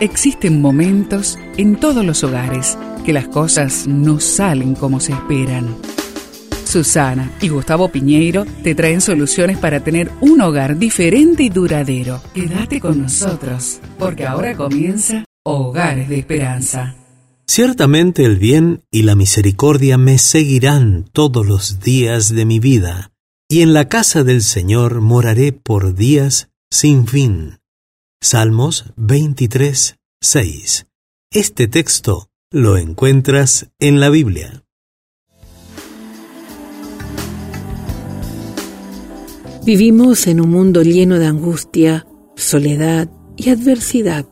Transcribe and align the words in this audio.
Existen 0.00 0.60
momentos 0.60 1.38
en 1.56 1.76
todos 1.76 2.04
los 2.04 2.22
hogares 2.22 2.76
que 3.06 3.14
las 3.14 3.28
cosas 3.28 3.86
no 3.86 4.20
salen 4.20 4.74
como 4.74 5.00
se 5.00 5.12
esperan. 5.12 5.74
Susana 6.66 7.32
y 7.40 7.48
Gustavo 7.48 7.88
Piñeiro 7.88 8.44
te 8.62 8.74
traen 8.74 9.00
soluciones 9.00 9.56
para 9.56 9.80
tener 9.80 10.10
un 10.20 10.42
hogar 10.42 10.76
diferente 10.76 11.44
y 11.44 11.48
duradero. 11.48 12.20
Quédate 12.34 12.78
con 12.78 13.00
nosotros, 13.00 13.80
porque 13.98 14.26
ahora 14.26 14.54
comienza 14.54 15.24
Hogares 15.44 16.10
de 16.10 16.18
Esperanza. 16.18 16.94
Ciertamente 17.46 18.24
el 18.24 18.36
bien 18.36 18.82
y 18.90 19.04
la 19.04 19.14
misericordia 19.14 19.96
me 19.96 20.18
seguirán 20.18 21.06
todos 21.10 21.46
los 21.46 21.80
días 21.80 22.34
de 22.34 22.44
mi 22.44 22.58
vida, 22.58 23.12
y 23.48 23.62
en 23.62 23.72
la 23.72 23.88
casa 23.88 24.24
del 24.24 24.42
Señor 24.42 25.00
moraré 25.00 25.52
por 25.52 25.94
días 25.94 26.50
sin 26.70 27.06
fin. 27.06 27.60
Salmos 28.20 28.92
23, 28.96 29.96
6. 30.20 30.86
Este 31.30 31.68
texto 31.68 32.28
lo 32.50 32.76
encuentras 32.76 33.70
en 33.78 34.00
la 34.00 34.08
Biblia. 34.08 34.64
Vivimos 39.64 40.26
en 40.26 40.40
un 40.40 40.50
mundo 40.50 40.82
lleno 40.82 41.18
de 41.18 41.26
angustia, 41.26 42.06
soledad 42.34 43.08
y 43.36 43.50
adversidad. 43.50 44.26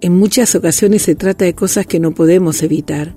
En 0.00 0.16
muchas 0.16 0.54
ocasiones 0.54 1.02
se 1.02 1.16
trata 1.16 1.44
de 1.44 1.54
cosas 1.54 1.86
que 1.86 1.98
no 1.98 2.12
podemos 2.12 2.62
evitar. 2.62 3.16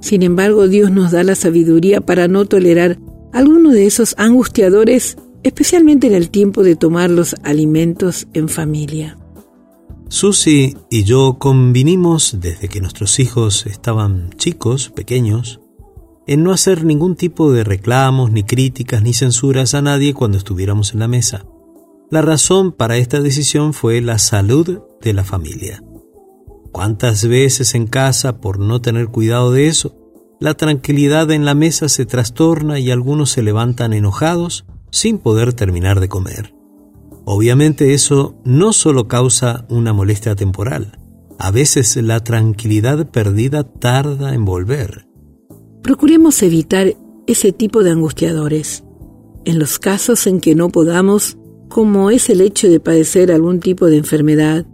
Sin 0.00 0.22
embargo, 0.22 0.68
Dios 0.68 0.90
nos 0.90 1.12
da 1.12 1.22
la 1.22 1.36
sabiduría 1.36 2.02
para 2.02 2.28
no 2.28 2.44
tolerar 2.44 2.98
alguno 3.32 3.70
de 3.70 3.86
esos 3.86 4.14
angustiadores, 4.18 5.16
especialmente 5.42 6.08
en 6.08 6.14
el 6.14 6.28
tiempo 6.28 6.64
de 6.64 6.76
tomar 6.76 7.08
los 7.08 7.34
alimentos 7.44 8.26
en 8.34 8.48
familia. 8.48 9.16
Susi 10.08 10.74
y 10.90 11.04
yo 11.04 11.36
convinimos 11.38 12.38
desde 12.40 12.68
que 12.68 12.80
nuestros 12.80 13.20
hijos 13.20 13.66
estaban 13.66 14.30
chicos, 14.38 14.88
pequeños, 14.88 15.60
en 16.26 16.42
no 16.42 16.52
hacer 16.52 16.84
ningún 16.84 17.14
tipo 17.14 17.52
de 17.52 17.62
reclamos, 17.62 18.30
ni 18.30 18.42
críticas, 18.42 19.02
ni 19.02 19.12
censuras 19.12 19.74
a 19.74 19.82
nadie 19.82 20.14
cuando 20.14 20.38
estuviéramos 20.38 20.94
en 20.94 21.00
la 21.00 21.08
mesa. 21.08 21.44
La 22.10 22.22
razón 22.22 22.72
para 22.72 22.96
esta 22.96 23.20
decisión 23.20 23.74
fue 23.74 24.00
la 24.00 24.18
salud 24.18 24.80
de 25.02 25.12
la 25.12 25.24
familia. 25.24 25.84
¿Cuántas 26.72 27.26
veces 27.26 27.74
en 27.74 27.86
casa, 27.86 28.40
por 28.40 28.58
no 28.58 28.80
tener 28.80 29.08
cuidado 29.08 29.52
de 29.52 29.66
eso, 29.66 29.94
la 30.40 30.54
tranquilidad 30.54 31.30
en 31.30 31.44
la 31.44 31.54
mesa 31.54 31.90
se 31.90 32.06
trastorna 32.06 32.78
y 32.78 32.90
algunos 32.90 33.30
se 33.30 33.42
levantan 33.42 33.92
enojados 33.92 34.64
sin 34.90 35.18
poder 35.18 35.52
terminar 35.52 36.00
de 36.00 36.08
comer? 36.08 36.57
Obviamente 37.30 37.92
eso 37.92 38.40
no 38.46 38.72
solo 38.72 39.06
causa 39.06 39.66
una 39.68 39.92
molestia 39.92 40.34
temporal, 40.34 40.98
a 41.38 41.50
veces 41.50 41.94
la 41.96 42.24
tranquilidad 42.24 43.10
perdida 43.10 43.64
tarda 43.64 44.32
en 44.32 44.46
volver. 44.46 45.06
Procuremos 45.82 46.42
evitar 46.42 46.96
ese 47.26 47.52
tipo 47.52 47.82
de 47.82 47.90
angustiadores. 47.90 48.82
En 49.44 49.58
los 49.58 49.78
casos 49.78 50.26
en 50.26 50.40
que 50.40 50.54
no 50.54 50.70
podamos, 50.70 51.36
como 51.68 52.10
es 52.10 52.30
el 52.30 52.40
hecho 52.40 52.66
de 52.66 52.80
padecer 52.80 53.30
algún 53.30 53.60
tipo 53.60 53.88
de 53.88 53.98
enfermedad, 53.98 54.64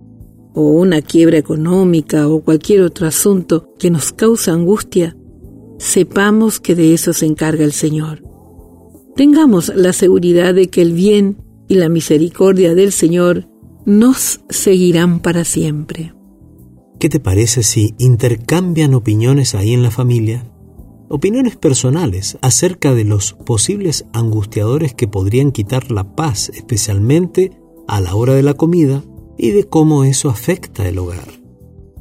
o 0.54 0.62
una 0.70 1.02
quiebra 1.02 1.38
económica 1.38 2.28
o 2.28 2.44
cualquier 2.44 2.82
otro 2.82 3.08
asunto 3.08 3.74
que 3.80 3.90
nos 3.90 4.12
causa 4.12 4.52
angustia, 4.52 5.16
sepamos 5.80 6.60
que 6.60 6.76
de 6.76 6.94
eso 6.94 7.14
se 7.14 7.26
encarga 7.26 7.64
el 7.64 7.72
Señor. 7.72 8.22
Tengamos 9.16 9.72
la 9.74 9.92
seguridad 9.92 10.54
de 10.54 10.68
que 10.70 10.82
el 10.82 10.92
bien 10.92 11.38
y 11.68 11.74
la 11.74 11.88
misericordia 11.88 12.74
del 12.74 12.92
Señor 12.92 13.48
nos 13.86 14.40
seguirán 14.48 15.20
para 15.20 15.44
siempre. 15.44 16.14
¿Qué 16.98 17.08
te 17.08 17.20
parece 17.20 17.62
si 17.62 17.94
intercambian 17.98 18.94
opiniones 18.94 19.54
ahí 19.54 19.74
en 19.74 19.82
la 19.82 19.90
familia? 19.90 20.50
Opiniones 21.08 21.56
personales 21.56 22.38
acerca 22.40 22.94
de 22.94 23.04
los 23.04 23.34
posibles 23.34 24.06
angustiadores 24.12 24.94
que 24.94 25.06
podrían 25.06 25.52
quitar 25.52 25.90
la 25.90 26.16
paz, 26.16 26.50
especialmente 26.54 27.52
a 27.86 28.00
la 28.00 28.14
hora 28.14 28.34
de 28.34 28.42
la 28.42 28.54
comida, 28.54 29.04
y 29.36 29.50
de 29.50 29.64
cómo 29.64 30.04
eso 30.04 30.30
afecta 30.30 30.88
el 30.88 30.98
hogar. 30.98 31.28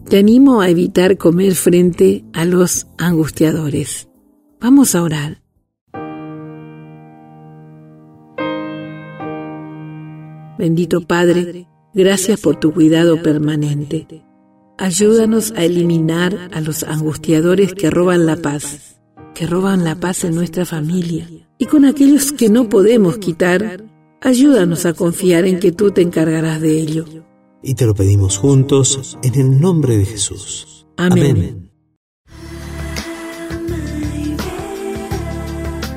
Te 0.07 0.19
animo 0.19 0.61
a 0.61 0.69
evitar 0.69 1.17
comer 1.17 1.55
frente 1.55 2.23
a 2.33 2.45
los 2.45 2.87
angustiadores. 2.97 4.09
Vamos 4.59 4.95
a 4.95 5.03
orar. 5.03 5.42
Bendito 10.57 11.01
Padre, 11.01 11.67
gracias 11.93 12.39
por 12.39 12.59
tu 12.59 12.73
cuidado 12.73 13.21
permanente. 13.21 14.23
Ayúdanos 14.77 15.51
a 15.55 15.63
eliminar 15.63 16.49
a 16.51 16.61
los 16.61 16.83
angustiadores 16.83 17.73
que 17.73 17.89
roban 17.89 18.25
la 18.25 18.35
paz, 18.35 18.99
que 19.33 19.47
roban 19.47 19.83
la 19.83 19.95
paz 19.95 20.23
en 20.23 20.35
nuestra 20.35 20.65
familia. 20.65 21.27
Y 21.57 21.65
con 21.65 21.85
aquellos 21.85 22.31
que 22.31 22.49
no 22.49 22.69
podemos 22.69 23.17
quitar, 23.17 23.83
ayúdanos 24.21 24.85
a 24.85 24.93
confiar 24.93 25.45
en 25.45 25.59
que 25.59 25.71
tú 25.71 25.91
te 25.91 26.01
encargarás 26.01 26.61
de 26.61 26.79
ello. 26.79 27.05
Y 27.61 27.75
te 27.75 27.85
lo 27.85 27.95
pedimos 27.95 28.37
juntos 28.37 29.17
en 29.23 29.35
el 29.35 29.59
nombre 29.59 29.97
de 29.97 30.05
Jesús. 30.05 30.85
Amén. 30.97 31.72